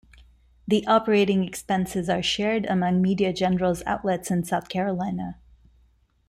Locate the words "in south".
4.31-4.67